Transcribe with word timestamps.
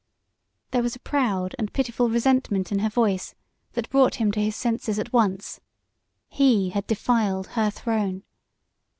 There 0.71 0.81
was 0.81 0.95
a 0.95 0.99
proud 0.99 1.53
and 1.59 1.71
pitiful 1.71 2.09
resentment 2.09 2.71
in 2.71 2.79
her 2.79 2.89
voice 2.89 3.35
that 3.73 3.87
brought 3.91 4.15
him 4.15 4.31
to 4.31 4.41
his 4.41 4.55
senses 4.55 4.97
at 4.97 5.13
once. 5.13 5.59
He 6.27 6.69
had 6.71 6.87
defiled 6.87 7.49
her 7.49 7.69
throne. 7.69 8.23